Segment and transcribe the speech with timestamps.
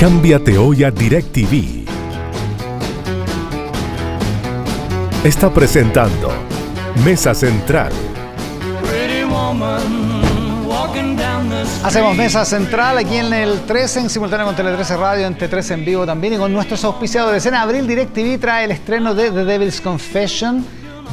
[0.00, 1.84] Cámbiate hoy a DirecTV.
[5.22, 6.32] Está presentando
[7.04, 7.92] Mesa Central.
[11.84, 15.74] Hacemos mesa central aquí en el 13, en simultáneo con Tele 13 Radio, en T13
[15.74, 17.44] en vivo también y con nuestros auspiciadores.
[17.44, 20.64] En abril DirecTV trae el estreno de The Devil's Confession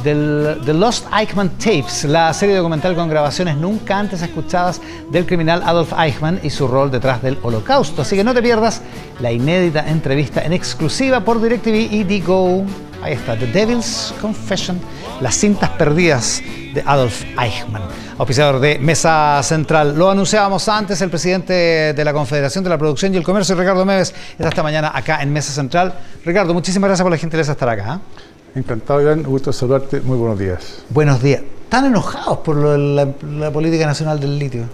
[0.02, 5.62] del The Lost Eichmann Tapes, la serie documental con grabaciones nunca antes escuchadas del criminal
[5.64, 8.02] Adolf Eichmann y su rol detrás del holocausto.
[8.02, 8.82] Así que no te pierdas
[9.20, 12.64] la inédita entrevista en exclusiva por DirecTV y Digo.
[13.02, 14.80] Ahí está, The Devil's Confession,
[15.20, 16.42] las cintas perdidas
[16.74, 17.82] de Adolf Eichmann,
[18.18, 19.96] auspiciador de Mesa Central.
[19.96, 21.52] Lo anunciábamos antes, el presidente
[21.94, 25.22] de la Confederación de la Producción y el Comercio, Ricardo Meves, está esta mañana acá
[25.22, 25.94] en Mesa Central.
[26.24, 27.94] Ricardo, muchísimas gracias por la gentileza de estar acá.
[27.94, 28.27] ¿eh?
[28.54, 29.22] Encantado, Iván.
[29.22, 30.00] Gusto saludarte.
[30.00, 30.82] Muy buenos días.
[30.90, 31.42] Buenos días.
[31.64, 33.12] ¿Están enojados por la,
[33.52, 34.64] política nacional del litio?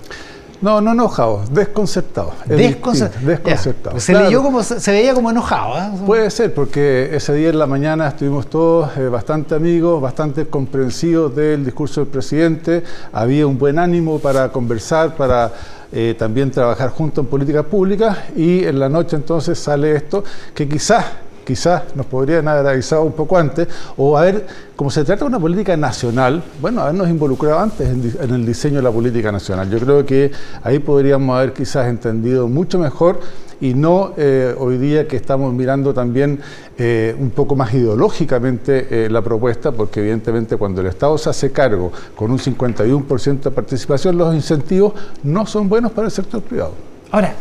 [0.63, 2.35] No, no enojados, desconcertados.
[2.47, 4.03] desconcertados.
[4.03, 5.77] Se, leyó como, se veía como enojado.
[5.77, 5.99] ¿eh?
[6.07, 11.35] Puede ser, porque ese día en la mañana estuvimos todos eh, bastante amigos, bastante comprensivos
[11.35, 12.85] del discurso del presidente.
[13.13, 15.53] Había un buen ánimo para conversar, para
[15.93, 18.17] eh, también trabajar juntos en políticas públicas.
[18.37, 20.23] Y en la noche entonces sale esto,
[20.55, 21.05] que quizás
[21.45, 25.39] quizás nos podrían haber avisado un poco antes, o haber, como se trata de una
[25.39, 29.71] política nacional, bueno, habernos involucrado antes en, el diseño de la política nacional.
[29.71, 30.31] Yo creo que
[30.63, 33.21] ahí podríamos haber quizás entendido mucho mejor
[33.61, 36.41] y no eh, hoy día que estamos mirando también
[36.77, 41.53] eh, un poco más ideológicamente eh, la propuesta, porque evidentemente cuando el Estado se hace
[41.53, 46.73] cargo con un 51% de participación, los incentivos no son buenos para el sector privado.
[47.11, 47.35] Ahora,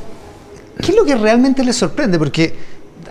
[0.79, 2.17] ¿qué es lo que realmente les sorprende?
[2.19, 2.53] Porque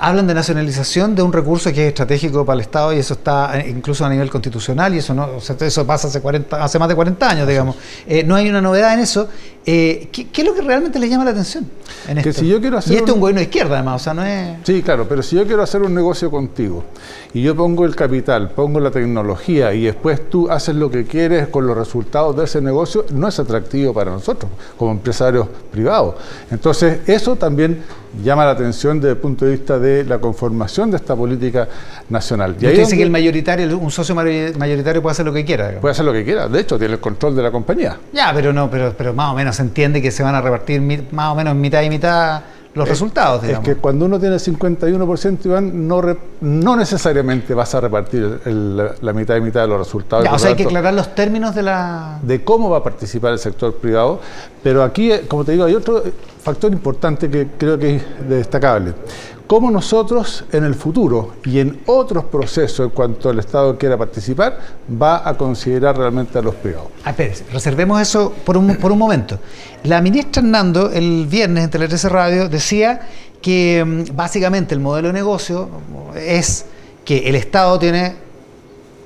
[0.01, 3.59] hablan de nacionalización de un recurso que es estratégico para el Estado y eso está
[3.59, 6.95] eh, incluso a nivel constitucional y eso no eso pasa hace 40 hace más de
[6.95, 7.77] 40 años digamos.
[8.07, 9.29] eh, no hay una novedad en eso.
[9.65, 11.71] Eh, ¿qué, es lo que realmente le llama la atención
[12.09, 12.33] en esto?
[12.33, 14.25] Si yo quiero hacer y esto es un gobierno de izquierda además o sea no
[14.25, 16.83] es sí claro pero si yo quiero hacer un negocio contigo
[17.33, 21.47] y yo pongo el capital pongo la tecnología y después tú haces lo que quieres
[21.47, 26.17] con los resultados de ese negocio no es atractivo para nosotros como empresarios privados.
[26.51, 27.83] Entonces eso también
[28.23, 31.69] llama la atención desde el punto de vista de la conformación de esta política
[32.09, 32.57] nacional.
[32.61, 35.81] Y, dice que el mayoritario, un socio mayoritario puede hacer lo que quiera.
[35.81, 37.99] Puede hacer lo que quiera, de hecho tiene el control de la compañía.
[38.13, 40.81] Ya, pero no, pero, pero más o menos se entiende que se van a repartir
[41.11, 42.43] más o menos mitad y mitad
[42.75, 43.43] los resultados.
[43.43, 43.69] Digamos.
[43.69, 46.03] Es que cuando uno tiene 51%, Iván, no,
[46.41, 48.41] no necesariamente vas a repartir
[49.01, 50.27] la mitad y mitad de los resultados.
[50.31, 52.19] o sea, hay que aclarar los términos de la...
[52.23, 54.21] De cómo va a participar el sector privado,
[54.63, 56.03] pero aquí, como te digo, hay otro
[56.43, 58.95] factor importante que creo que es destacable
[59.47, 64.59] cómo nosotros en el futuro y en otros procesos en cuanto el Estado quiera participar,
[65.01, 66.89] va a considerar realmente a los privados.
[67.05, 69.39] Ah, espérese, reservemos eso por un, por un momento.
[69.85, 73.01] La ministra Hernando el viernes en Tele Radio decía
[73.41, 75.69] que mm, básicamente el modelo de negocio
[76.17, 76.67] es
[77.05, 78.15] que el Estado tiene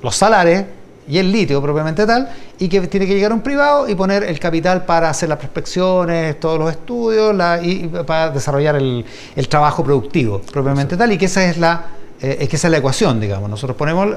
[0.03, 0.65] los salarios
[1.07, 2.29] y el litio propiamente tal,
[2.59, 5.37] y que tiene que llegar a un privado y poner el capital para hacer las
[5.37, 9.05] prospecciones, todos los estudios y para desarrollar el,
[9.47, 11.85] trabajo productivo propiamente tal, y que esa es la,
[12.21, 13.49] eh, es que esa es la ecuación, digamos.
[13.49, 14.07] Nosotros ponemos,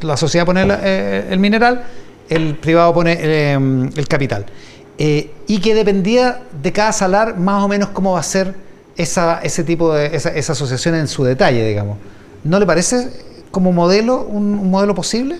[0.00, 1.82] la sociedad pone eh, el mineral,
[2.28, 4.46] el privado pone eh, el capital.
[4.96, 8.54] y que dependía de cada salar más o menos cómo va a ser
[8.96, 11.98] esa, ese tipo de, esa, esa asociación en su detalle, digamos.
[12.44, 13.08] ¿No le parece
[13.50, 15.38] como modelo un modelo posible?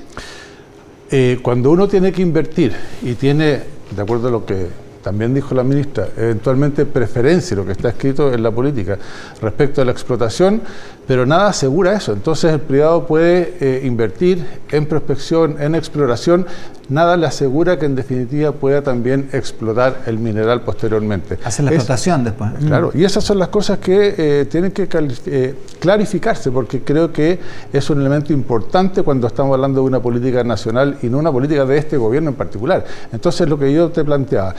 [1.14, 3.60] Eh, cuando uno tiene que invertir y tiene,
[3.94, 4.66] de acuerdo a lo que
[5.02, 8.96] también dijo la ministra, eventualmente preferencia, lo que está escrito en la política,
[9.42, 10.62] respecto a la explotación,
[11.06, 12.12] pero nada asegura eso.
[12.12, 16.46] Entonces el privado puede eh, invertir en prospección, en exploración,
[16.88, 21.38] nada le asegura que en definitiva pueda también explotar el mineral posteriormente.
[21.44, 22.50] Hacer la explotación después.
[22.66, 24.88] Claro, y esas son las cosas que eh, tienen que
[25.26, 27.38] eh, clarificarse, porque creo que
[27.72, 31.64] es un elemento importante cuando estamos hablando de una política nacional y no una política
[31.64, 32.84] de este gobierno en particular.
[33.12, 34.54] Entonces lo que yo te planteaba,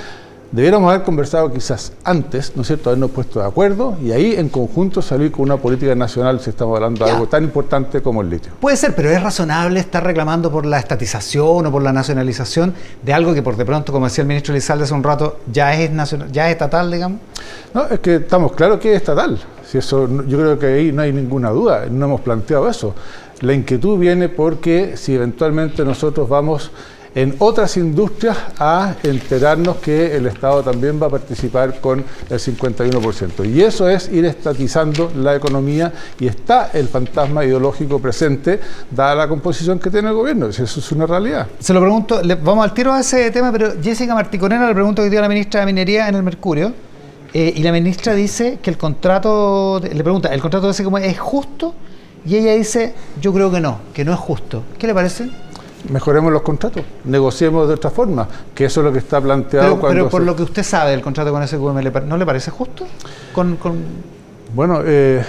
[0.53, 4.49] Debiéramos haber conversado quizás antes, ¿no es cierto?, habernos puesto de acuerdo y ahí en
[4.49, 8.29] conjunto salir con una política nacional si estamos hablando de algo tan importante como el
[8.29, 8.51] litio.
[8.61, 13.13] Puede ser, pero es razonable estar reclamando por la estatización o por la nacionalización de
[13.13, 15.89] algo que por de pronto, como decía el ministro Lizalde hace un rato, ya es,
[15.89, 17.19] nacional, ya es estatal, digamos.
[17.73, 19.39] No, es que estamos claros que es estatal.
[19.65, 22.93] Si eso, yo creo que ahí no hay ninguna duda, no hemos planteado eso.
[23.41, 26.69] La inquietud viene porque si eventualmente nosotros vamos
[27.15, 33.49] en otras industrias a enterarnos que el Estado también va a participar con el 51%.
[33.49, 39.27] Y eso es ir estatizando la economía y está el fantasma ideológico presente, dada la
[39.27, 40.47] composición que tiene el gobierno.
[40.47, 41.47] Eso es una realidad.
[41.59, 45.09] Se lo pregunto, vamos al tiro a ese tema, pero Jessica Marticonera le pregunto que
[45.09, 46.73] dio a la ministra de Minería en el Mercurio
[47.35, 51.19] Eh, y la ministra dice que el contrato, le pregunta, ¿el contrato ese como es
[51.19, 51.73] justo?
[52.25, 54.63] Y ella dice, yo creo que no, que no es justo.
[54.77, 55.29] ¿Qué le parece?
[55.89, 59.79] Mejoremos los contratos, negociemos de otra forma, que eso es lo que está planteado Pero,
[59.81, 62.15] cuando pero por se- lo que usted sabe del contrato con SQM, ¿le par- ¿no
[62.17, 62.85] le parece justo?
[63.33, 63.77] Con, con-
[64.55, 65.21] Bueno, eh,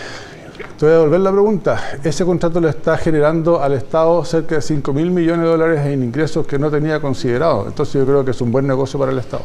[0.79, 1.81] te voy a devolver la pregunta.
[2.05, 6.05] Ese contrato le está generando al Estado cerca de 5 mil millones de dólares en
[6.05, 7.65] ingresos que no tenía considerado.
[7.67, 9.43] Entonces yo creo que es un buen negocio para el Estado.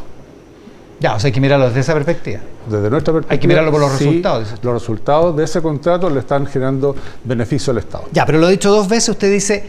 [1.00, 2.42] Ya, o sea, hay que mirarlo desde esa perspectiva.
[2.70, 4.54] Desde nuestra perspectiva, mirarlo por los sí, resultados.
[4.62, 8.04] Los resultados de ese contrato le están generando beneficio al Estado.
[8.12, 9.64] Ya, pero lo he dicho dos veces, usted dice,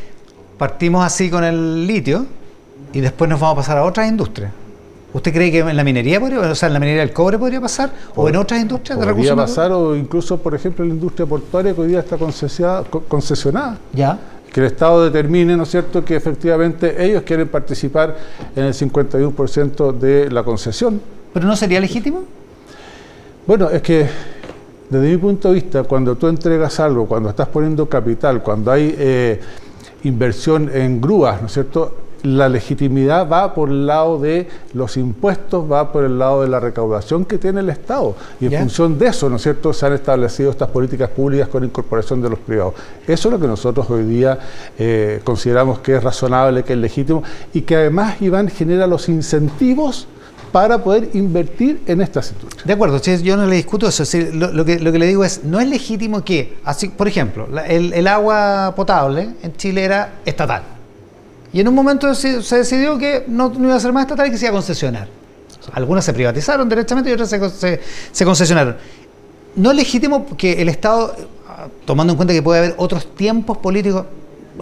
[0.60, 2.26] partimos así con el litio
[2.92, 4.52] y después nos vamos a pasar a otras industrias.
[5.14, 7.62] ¿Usted cree que en la minería podría, o sea, en la minería del cobre podría
[7.62, 7.90] pasar?
[8.14, 11.24] ¿O en otras industrias de Podría recursos pasar o incluso, por ejemplo, en la industria
[11.26, 13.78] portuaria que hoy día está concesionada, co- concesionada.
[13.94, 14.18] Ya.
[14.52, 18.16] Que el Estado determine, ¿no es cierto?, que efectivamente ellos quieren participar
[18.54, 21.00] en el 51% de la concesión.
[21.32, 22.24] ¿Pero no sería legítimo?
[23.46, 24.06] Bueno, es que
[24.90, 28.94] desde mi punto de vista, cuando tú entregas algo, cuando estás poniendo capital, cuando hay
[28.98, 29.40] eh,
[30.04, 31.94] inversión en grúas, ¿no es cierto?
[32.22, 36.60] La legitimidad va por el lado de los impuestos, va por el lado de la
[36.60, 38.14] recaudación que tiene el Estado.
[38.40, 41.64] Y en función de eso, ¿no es cierto?, se han establecido estas políticas públicas con
[41.64, 42.74] incorporación de los privados.
[43.06, 44.38] Eso es lo que nosotros hoy día
[44.78, 47.22] eh, consideramos que es razonable, que es legítimo
[47.54, 50.06] y que además, Iván, genera los incentivos
[50.52, 52.66] para poder invertir en estas industrias.
[52.66, 54.04] De acuerdo, yo no le discuto eso.
[54.32, 58.06] lo, que, lo que le digo es, no es legítimo que, así, por ejemplo, el,
[58.06, 60.62] agua potable en Chile era estatal.
[61.52, 64.38] Y en un momento se, decidió que no, iba a ser más estatal y que
[64.38, 65.08] se iba a concesionar.
[65.72, 67.80] Algunas se privatizaron derechamente y otras se, se-
[68.10, 68.76] se concesionaron.
[69.56, 71.14] No es legítimo que el Estado,
[71.84, 74.06] tomando en cuenta que puede haber otros tiempos políticos,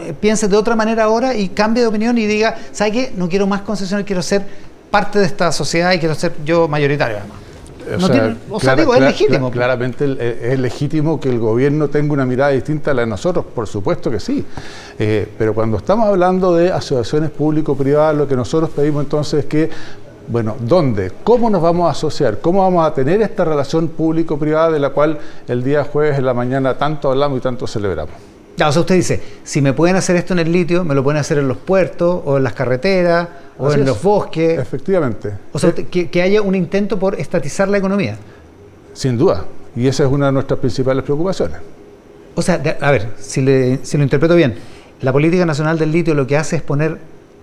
[0.02, 3.12] eh, piense de otra manera ahora y cambie de opinión y diga, ¿sabe qué?
[3.16, 4.44] No quiero más concesionar, quiero ser
[4.90, 7.38] parte de esta sociedad y quiero ser yo mayoritario además.
[8.00, 9.48] No tiene- o sea, digo, es clara- legítimo.
[9.48, 13.06] cla- Claramente eh, es legítimo que el gobierno tenga una mirada distinta a la de
[13.06, 14.44] nosotros, por supuesto que sí.
[14.98, 19.70] Eh, pero cuando estamos hablando de asociaciones público-privadas, lo que nosotros pedimos entonces es que,
[20.26, 21.12] bueno, ¿dónde?
[21.24, 22.40] ¿Cómo nos vamos a asociar?
[22.40, 26.34] ¿Cómo vamos a tener esta relación público-privada de la cual el día jueves en la
[26.34, 28.12] mañana tanto hablamos y tanto celebramos?
[28.66, 31.20] O sea, usted dice, si me pueden hacer esto en el litio, me lo pueden
[31.20, 33.28] hacer en los puertos, o en las carreteras,
[33.58, 33.86] o Así en es.
[33.88, 34.58] los bosques.
[34.58, 35.32] Efectivamente.
[35.52, 38.16] O sea, usted- que, que haya un intento por estatizar la economía.
[38.94, 39.44] Sin duda.
[39.76, 41.58] Y esa es una de nuestras principales preocupaciones.
[42.34, 44.54] O sea, a ver, si, le- si lo interpreto bien,
[45.02, 46.98] la política nacional del litio lo que hace es poner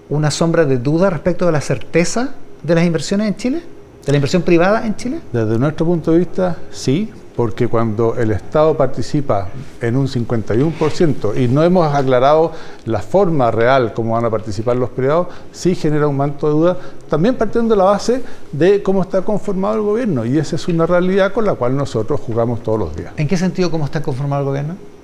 [0.10, 3.62] una sombra de duda respecto de la certeza de las inversiones en Chile,
[4.06, 5.20] de la inversión privada en Chile.
[5.32, 9.50] Desde nuestro punto de vista, sí, porque cuando el Estado participa
[9.82, 12.54] en un 51% y no hemos aclarado
[12.86, 16.78] la forma real como van a participar los privados, sí genera un manto de duda,
[17.10, 20.26] también partiendo de la base de cómo está conformado el gobierno.
[20.26, 23.14] Y esa es una realidad con la cual nosotros jugamos todos los días.
[23.18, 24.95] ¿En qué sentido cómo está conformado el gobierno?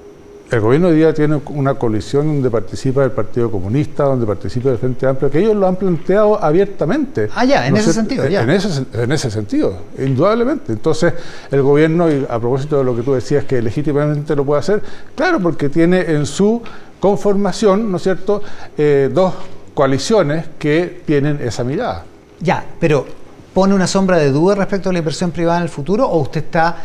[0.52, 4.78] El gobierno hoy día tiene una coalición donde participa el Partido Comunista, donde participa el
[4.78, 7.30] Frente Amplio, que ellos lo han planteado abiertamente.
[7.34, 8.42] Ah, ya, en ¿No es ese sentido, ya.
[8.42, 10.74] En ese, sen- en ese sentido, indudablemente.
[10.74, 11.14] Entonces,
[11.52, 14.82] el gobierno, y a propósito de lo que tú decías, que legítimamente lo puede hacer,
[15.16, 16.62] claro, porque tiene en su
[17.00, 18.42] conformación, ¿no es cierto?,
[18.78, 19.34] Eh, dos
[19.74, 22.04] coaliciones que tienen esa mirada.
[22.42, 23.06] Ya, pero
[23.54, 26.44] ¿pone una sombra de duda respecto a la inversión privada en el futuro o usted
[26.44, 26.76] está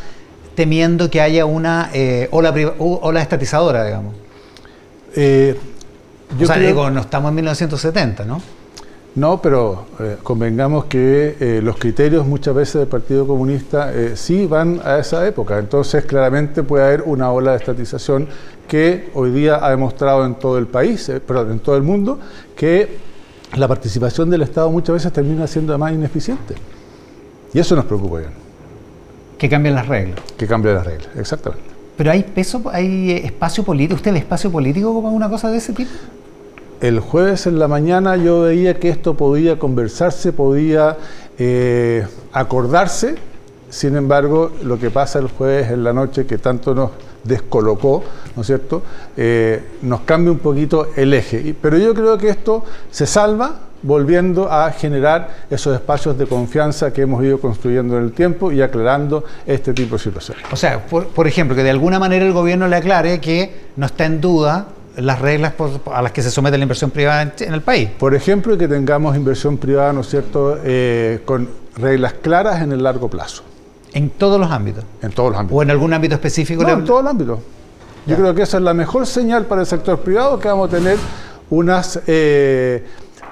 [0.56, 4.14] temiendo que haya una eh, ola, ola estatizadora, digamos?
[5.14, 5.56] Eh,
[6.42, 8.42] o sea, creo- digo, no estamos en 1970, ¿no?
[9.14, 14.44] No, pero eh, convengamos que eh, los criterios muchas veces del Partido Comunista eh, sí
[14.46, 15.58] van a esa época.
[15.58, 18.28] Entonces, claramente puede haber una ola de estatización
[18.68, 22.18] que hoy día ha demostrado en todo el país, perdón, en todo el mundo,
[22.54, 22.98] que
[23.56, 26.54] la participación del Estado muchas veces termina siendo más ineficiente.
[27.54, 28.30] Y eso nos preocupa bien,
[29.38, 30.21] Que cambien las reglas.
[30.37, 31.09] que cambie las reglas.
[31.16, 31.64] Exactamente.
[31.97, 33.95] Pero hay peso, hay espacio político.
[33.97, 35.90] ¿Usted ve espacio político como una cosa de ese tipo?
[36.81, 40.99] El jueves en la mañana yo veía que esto podía conversarse, podía
[41.38, 43.14] eh, acordarse,
[43.71, 46.90] sin embargo, lo que pasa el jueves en la noche, que tanto nos
[47.25, 48.05] descolocó,
[48.37, 48.83] ¿no es cierto?,
[49.16, 51.55] Eh, nos cambia un poquito el eje.
[51.61, 57.02] Pero yo creo que esto se salva volviendo a generar esos espacios de confianza que
[57.02, 60.45] hemos ido construyendo en el tiempo y aclarando este tipo de situaciones.
[60.50, 63.87] O sea, por, por ejemplo, que de alguna manera el gobierno le aclare que no
[63.87, 64.66] está en duda
[64.97, 65.52] las reglas
[65.92, 67.90] a las que se somete la inversión privada en, el país.
[67.99, 72.83] Por ejemplo, que tengamos inversión privada, ¿no es cierto?, Eh, con reglas claras en el
[72.83, 73.42] largo plazo,
[73.92, 74.85] En todos los ámbitos.
[75.02, 75.59] en todos los ámbitos.
[75.59, 76.62] O en algún ámbito específico.
[76.62, 77.38] No, en todo el ámbito.
[78.06, 78.16] Yo Ya.
[78.16, 80.97] creo que esa es la mejor señal para el sector privado, que vamos a tener
[81.50, 82.83] unas, eh,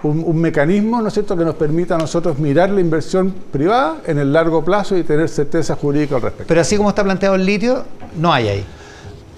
[0.08, 4.18] un, mecanismo, ¿no es cierto?, que nos permita a nosotros mirar la inversión privada en
[4.18, 6.48] el largo plazo y tener certeza jurídica al respecto.
[6.48, 7.84] Pero así como está planteado el litio,
[8.18, 8.64] no hay ahí.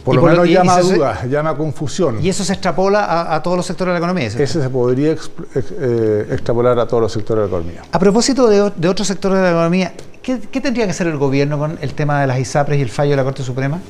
[0.04, 2.24] Por lo menos llama dudas, llama confusión.
[2.24, 4.28] Y eso se extrapola a, todos los sectores de la economía.
[4.28, 7.82] Ese se podría eh, extrapolar a todos los sectores de la economía.
[7.90, 11.16] A propósito de, de otros sectores de la economía, ¿qué, ¿qué, tendría que hacer el
[11.16, 13.80] gobierno con el tema de las ISAPRES y el fallo de la Corte Suprema?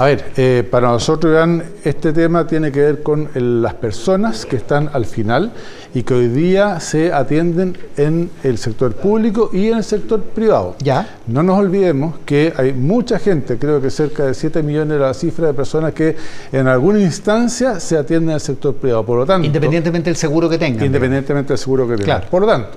[0.00, 1.38] A ver, eh, para nosotros,
[1.84, 5.52] este tema tiene que ver con las personas que están al final
[5.92, 10.74] y que hoy día se atienden en el sector público y en el sector privado.
[10.78, 11.18] Ya.
[11.26, 15.12] No nos olvidemos que hay mucha gente, creo que cerca de 7 millones de la
[15.12, 16.16] cifra de personas que
[16.50, 19.04] en alguna instancia se atienden en el sector privado.
[19.04, 19.44] Por lo tanto.
[19.44, 20.82] Independientemente del seguro que tengan.
[20.82, 22.22] Independientemente del seguro que tengan.
[22.30, 22.70] Por lo tanto,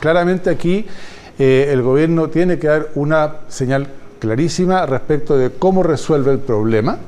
[0.00, 0.84] claramente aquí
[1.38, 3.86] eh, el gobierno tiene que dar una señal
[4.24, 6.98] clarísima respecto de cómo resuelve el problema.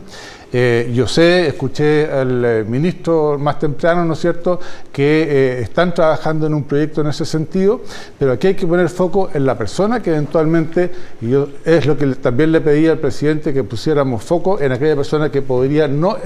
[0.52, 4.60] Eh, yo sé, escuché al eh, ministro más temprano, ¿no es cierto?,
[4.92, 7.80] que eh, están trabajando en un proyecto en ese sentido,
[8.18, 11.96] pero aquí hay que poner foco en la persona que eventualmente, y yo es lo
[11.96, 16.16] que también le pedí al presidente que pusiéramos foco en aquella persona que podría no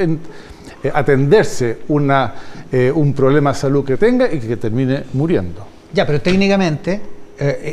[0.95, 2.35] atenderse una,
[2.95, 5.67] un problema de salud que tenga y que termine muriendo.
[5.93, 7.01] Ya, pero técnicamente,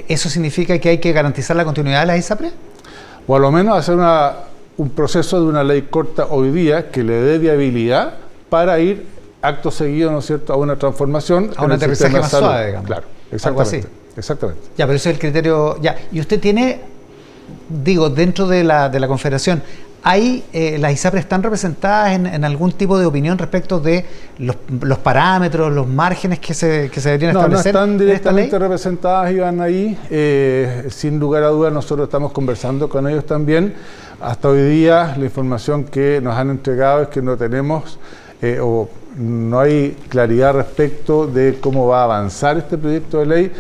[0.08, 2.67] ¿eso significa que hay que garantizar la continuidad de la ISAPRE?
[3.28, 3.98] O a lo menos hacer
[4.78, 8.16] un proceso de una ley corta hoy día que le dé viabilidad
[8.50, 9.06] para ir
[9.42, 11.52] acto seguido, ¿no es cierto?, a una transformación.
[11.56, 12.88] A un aterrizaje más suave, digamos.
[12.88, 13.48] Claro, exactamente.
[13.48, 13.94] Algo así.
[14.16, 14.62] Exactamente.
[14.78, 15.80] Ya, pero ese es el criterio.
[15.82, 16.82] Ya, y usted tiene,
[17.70, 19.62] digo, dentro de la, de la Confederación,
[20.10, 24.06] ¿Hay, eh, las ISAPRES están representadas en, algún tipo de opinión respecto de
[24.38, 27.74] los, parámetros, los márgenes que se, que se deberían establecer?
[27.74, 29.98] No, están directamente representadas y van ahí.
[30.10, 33.74] Eh, sin lugar a dudas, nosotros estamos conversando con ellos también.
[34.22, 38.00] Hasta hoy día, la información que nos han entregado es que no tenemos
[38.42, 38.88] eh, o
[39.18, 43.52] no hay claridad respecto de cómo va a avanzar este proyecto de ley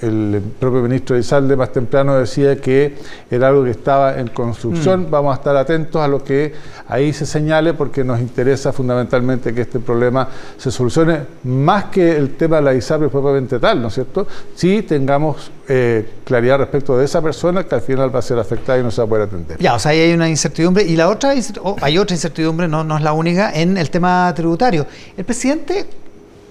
[0.00, 2.94] el propio ministro de Izalde más temprano decía que
[3.30, 5.02] era algo que estaba en construcción.
[5.02, 5.10] Mm.
[5.10, 6.52] Vamos a estar atentos a lo que
[6.88, 12.36] ahí se señale porque nos interesa fundamentalmente que este problema se solucione más que el
[12.36, 14.26] tema de la ISAPRE propiamente tal, ¿no es cierto?
[14.54, 18.78] Si tengamos eh, claridad respecto de esa persona que al final va a ser afectada
[18.78, 19.58] y no se va a poder atender.
[19.58, 21.34] Ya, o sea, ahí hay una incertidumbre y la otra,
[21.82, 24.86] hay otra incertidumbre, no, no es la única, en el tema tributario.
[25.16, 25.86] El presidente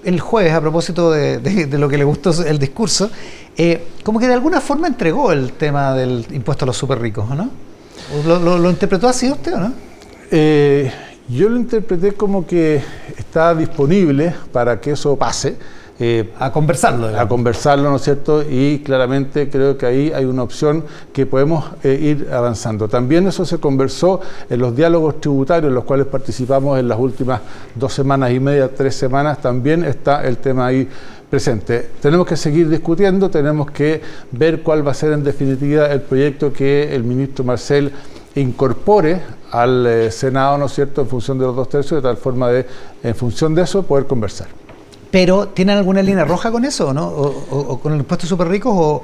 [0.04, 3.10] el jueves, a propósito de, lo que le gustó el discurso,
[3.56, 7.28] eh, como que de alguna forma entregó el tema del impuesto a los súper ricos,
[7.30, 7.50] ¿no?
[8.24, 9.72] ¿Lo, interpretó así usted o no?
[10.30, 10.90] Eh,
[11.28, 12.82] yo lo interpreté como que
[13.16, 15.56] está disponible para que eso pase
[16.00, 17.08] eh, a conversarlo.
[17.18, 18.42] A conversarlo, ¿no es cierto?
[18.48, 22.88] Y claramente creo que ahí hay una opción que podemos eh, ir avanzando.
[22.88, 27.40] También eso se conversó en los diálogos tributarios, en los cuales participamos en las últimas
[27.74, 30.88] dos semanas y media, tres semanas, también está el tema ahí
[31.28, 31.90] presente.
[32.00, 34.00] Tenemos que seguir discutiendo, tenemos que
[34.30, 37.92] ver cuál va a ser en definitiva el proyecto que el ministro Marcel
[38.36, 42.16] incorpore al eh, Senado, ¿no es cierto?, en función de los dos tercios, de tal
[42.16, 42.66] forma de,
[43.02, 44.46] en función de eso, poder conversar.
[45.10, 47.06] Pero, ¿tienen alguna línea roja con eso, no?
[47.06, 49.02] O, con el impuesto súper ricos,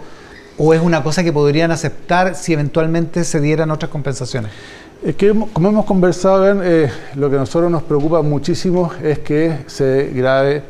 [0.59, 4.51] o, es una cosa que podrían aceptar si eventualmente se dieran otras compensaciones?
[5.03, 9.59] Es que, como hemos conversado, eh, lo que a nosotros nos preocupa muchísimo es que
[9.67, 10.63] se grave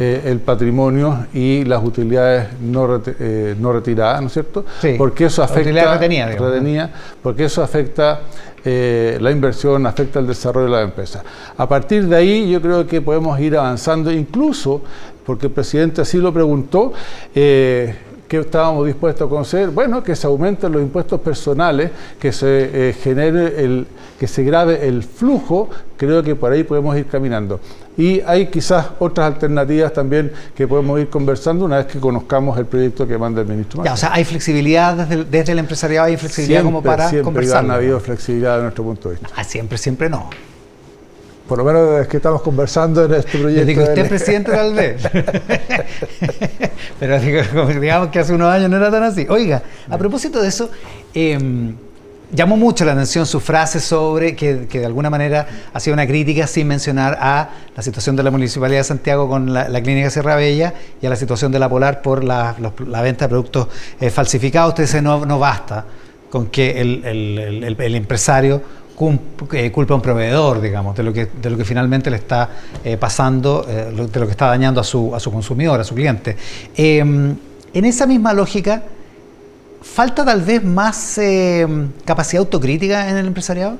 [0.00, 4.64] eh, el patrimonio y las utilidades no, eh, no retiradas, ¿no es cierto?
[4.80, 6.90] Sí, porque eso afecta, retenida, retenida,
[7.20, 8.20] porque eso afecta
[8.64, 11.24] eh, la inversión, afecta el desarrollo de la empresa.
[11.56, 14.82] A partir de ahí yo creo que podemos ir avanzando, incluso
[15.26, 16.92] porque el presidente así lo preguntó,
[18.28, 22.92] que estábamos dispuestos a conocer, bueno, que se aumenten los impuestos personales, que se eh,
[22.92, 23.86] genere el,
[24.20, 27.58] que se grave el flujo, creo que por ahí podemos ir caminando.
[27.96, 32.66] Y hay quizás otras alternativas también que podemos ir conversando una vez que conozcamos el
[32.66, 33.82] proyecto que manda el ministro.
[33.82, 37.98] Ya, o sea, hay flexibilidad desde el, empresariado, hay flexibilidad como para siempre ha habido
[37.98, 39.28] flexibilidad de nuestro punto de vista.
[39.34, 40.28] Ah, siempre, siempre no.
[41.48, 43.64] Por lo menos es que estamos conversando en este proyecto.
[43.64, 45.02] digo, usted presidente tal vez.
[47.00, 47.18] Pero
[47.80, 49.26] digamos que hace unos años no era tan así.
[49.30, 50.70] Oiga, a propósito de eso,
[51.14, 51.74] em,
[52.30, 56.68] llamó mucho la atención su frase sobre que, de alguna manera hacía una crítica sin
[56.68, 61.06] mencionar a la situación de la Municipalidad de Santiago con la, Clínica Sierra Bella y
[61.06, 62.56] a la situación de la Polar por la,
[63.02, 63.68] venta de productos
[64.00, 64.72] eh, falsificados.
[64.72, 65.86] Usted dice, no, no basta
[66.28, 68.60] con que el empresario
[68.98, 72.48] culpa a un proveedor, digamos, de lo que, de lo que finalmente le está
[72.84, 75.94] eh, pasando, eh, de lo que está dañando a su, a su consumidor, a su
[75.94, 76.36] cliente.
[76.76, 77.36] Em,
[77.72, 78.82] en esa misma lógica,
[79.80, 83.76] ¿falta tal vez más em, capacidad autocrítica en el empresariado?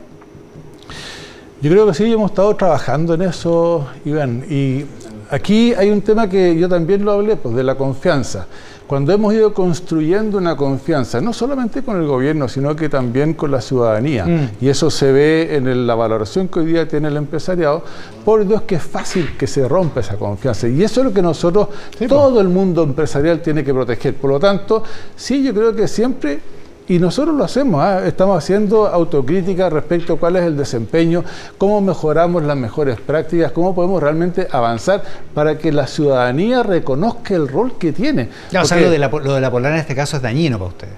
[1.61, 4.85] Yo creo que sí, hemos estado trabajando en eso, Iván, y
[5.31, 8.47] aquí hay un tema que yo también lo hablé, pues de la confianza.
[8.88, 13.50] Cuando hemos ido construyendo una confianza, no solamente con el gobierno, sino que también con
[13.50, 14.50] la ciudadanía, mm.
[14.62, 17.85] y eso se ve en la valoración que hoy día tiene el empresariado,
[18.25, 20.68] por Dios que es fácil que se rompa esa confianza.
[20.68, 21.68] Y eso es lo que nosotros,
[22.09, 24.14] todo el mundo empresarial tiene que proteger.
[24.14, 24.83] Por lo tanto,
[25.14, 26.40] sí, yo creo que siempre
[26.88, 28.07] y nosotros lo hacemos, ¿ah?
[28.07, 31.23] estamos haciendo autocrítica respecto a cuál es el desempeño,
[31.59, 35.02] cómo mejoramos las mejores prácticas, cómo podemos realmente avanzar
[35.35, 38.30] para que la ciudadanía reconozca el rol que tiene.
[38.50, 40.59] Ya, o sea, lo de, la, lo de la polar en este caso es dañino
[40.59, 40.95] para ustedes.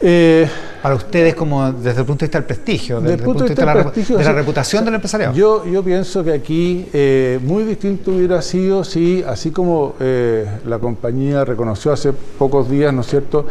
[0.00, 0.48] Eh,
[0.82, 3.62] para ustedes como desde el punto de vista del prestigio, desde, el punto de vista,
[3.62, 5.34] de la, reputación del empresariado.
[5.34, 10.78] Yo, yo pienso que aquí eh, muy distinto hubiera sido si, así como eh, la
[10.78, 13.46] compañía reconoció hace pocos días, ¿no es cierto?,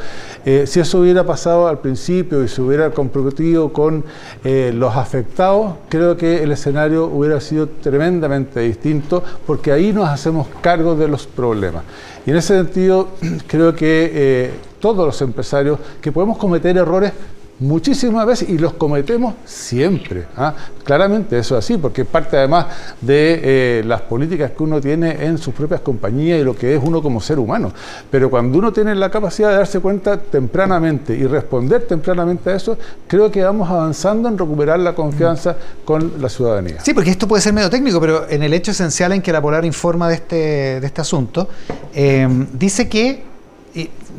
[0.66, 4.06] si eso hubiera pasado al principio y se hubiera comprometido con
[4.46, 10.96] los afectados, creo que el escenario hubiera sido tremendamente distinto, porque ahí nos hacemos cargo
[10.96, 11.84] de los problemas.
[12.26, 13.10] Y en ese sentido,
[13.48, 17.12] creo que todos los empresarios, que podemos cometer errores
[17.60, 20.26] muchísimas veces y los cometemos siempre.
[20.36, 20.54] ¿ah?
[20.84, 22.68] Claramente eso es así, porque parte además
[23.02, 26.82] de eh, las políticas que uno tiene en sus propias compañías y lo que es
[26.84, 27.72] uno como ser humano.
[28.12, 32.78] Pero cuando uno tiene la capacidad de darse cuenta tempranamente y responder tempranamente a eso,
[33.08, 36.80] creo que vamos avanzando en recuperar la confianza con la ciudadanía.
[36.84, 39.42] Sí, porque esto puede ser medio técnico, pero en el hecho esencial en que la
[39.42, 40.36] Polar informa de este,
[40.80, 41.50] de este asunto,
[41.94, 43.37] eh, dice que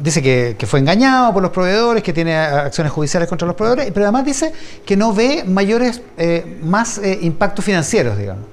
[0.00, 4.04] dice que, fue engañado por los proveedores, que tiene acciones judiciales contra los proveedores, pero
[4.06, 4.52] además dice
[4.84, 8.44] que no ve mayores, eh, más eh, impactos financieros, digamos,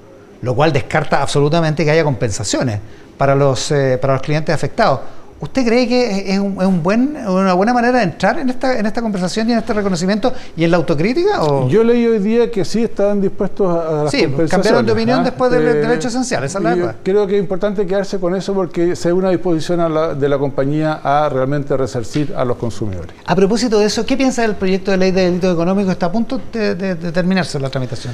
[0.42, 2.80] lo cual descarta absolutamente que haya compensaciones
[3.18, 5.02] para los, eh, para los clientes afectados.
[5.38, 9.02] ¿Usted cree que es, un, buen, una buena manera de entrar en esta, en esta
[9.02, 11.44] conversación y en este reconocimiento y en la autocrítica?
[11.44, 11.68] O?
[11.68, 15.20] Yo leí hoy día que sí estaban dispuestos a, a las Sí, cambiaron de opinión
[15.20, 15.24] ¿ah?
[15.24, 18.54] después del, derecho hecho esencial, esa es la Creo que es importante quedarse con eso
[18.54, 23.14] porque se ve una disposición de la compañía a realmente resarcir a los consumidores.
[23.26, 25.92] A propósito de eso, ¿qué piensa del proyecto de ley de delito económico?
[25.92, 28.14] ¿Está a punto de terminarse la tramitación?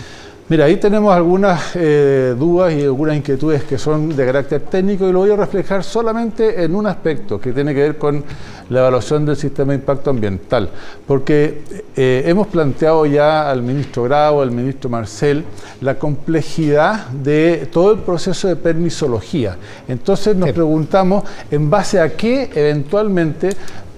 [0.52, 5.14] Mira, ahí tenemos algunas eh, dudas y algunas inquietudes que son de carácter técnico y
[5.14, 8.22] lo voy a reflejar solamente en un aspecto que tiene que ver con
[8.70, 10.70] la evaluación del sistema de impacto ambiental,
[11.08, 11.62] porque
[11.96, 15.46] eh, hemos planteado ya al ministro Grau, al ministro Marcel,
[15.80, 19.56] la complejidad de todo el proceso de permisología.
[19.88, 23.52] Entonces nos preguntamos en base a qué eventualmente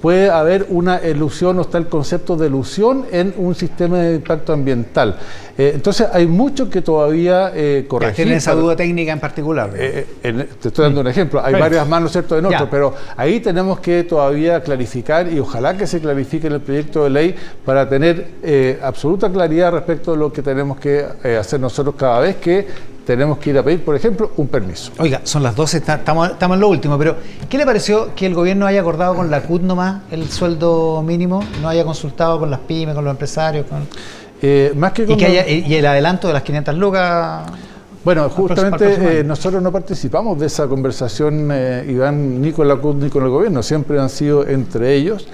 [0.03, 4.51] puede haber una elusión o está el concepto de elusión en un sistema de impacto
[4.51, 5.17] ambiental.
[5.57, 8.15] Eh, entonces hay mucho que todavía eh, corregir.
[8.15, 9.69] Tienen esa duda técnica en particular.
[9.77, 10.05] Eh,
[10.61, 11.41] te estoy dando un ejemplo.
[11.41, 15.39] Hay varias más, ¿no es cierto?, en otro, pero ahí tenemos que todavía clarificar y
[15.39, 20.17] ojalá que se clarifique en el proyecto de ley para tener absoluta claridad respecto de
[20.17, 21.05] lo que tenemos que
[21.39, 22.67] hacer nosotros cada vez que
[23.05, 24.91] tenemos que ir a pedir, por ejemplo, un permiso.
[24.97, 27.15] Oiga, son las 12, estamos, en lo último, pero
[27.49, 31.43] ¿qué le pareció que el gobierno haya acordado con la CUT nomás el sueldo mínimo?
[31.61, 33.65] ¿No haya consultado con las pymes, con los empresarios?
[34.41, 37.43] Eh, más que y, el adelanto de las 500 lucas...
[38.03, 42.97] Bueno, justamente eh, nosotros no participamos de esa conversación, eh, Iván, ni con la CUT
[42.97, 45.27] ni con el gobierno, siempre han sido entre ellos.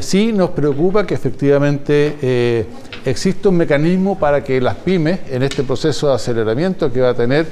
[0.00, 2.66] sí nos preocupa que efectivamente
[3.04, 7.14] existe un mecanismo para que las pymes, en este proceso de aceleramiento que va a
[7.14, 7.46] tener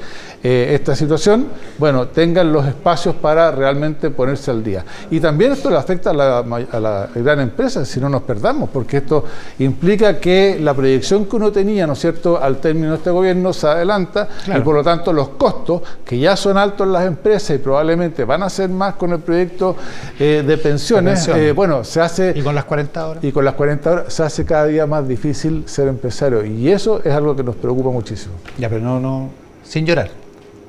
[0.46, 1.46] eh, esta situación,
[1.78, 4.84] bueno, tengan los espacios para realmente ponerse al día.
[5.10, 9.24] Y también esto le afecta a la, gran empresa, si no nos perdamos, porque esto
[9.60, 13.54] implica que la proyección que uno tenía, ¿no es cierto?, al término de este gobierno
[13.54, 17.56] se adelanta y por lo tanto los costos, que ya son altos en las empresas
[17.56, 19.76] y probablemente van a ser más con el proyecto
[20.18, 22.32] eh, de pensiones, eh, bueno, se hace...
[22.34, 23.24] Y con las 40 horas.
[23.24, 26.44] Y con las 40 horas se hace cada día más difícil ser empresario.
[26.44, 28.34] Y eso es algo que nos preocupa muchísimo.
[28.58, 29.30] Ya, pero no, no,
[29.62, 30.10] sin llorar.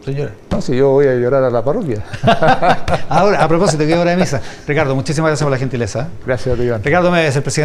[0.05, 0.33] Sin llorar.
[0.51, 2.03] No, si yo voy a llorar a la parroquia.
[3.09, 4.39] Ahora, a propósito, que hora de misa.
[4.67, 6.09] Ricardo, muchísimas gracias por la gentileza.
[6.25, 6.83] Gracias, Iván.
[6.83, 7.63] Ricardo Méndez, el presidente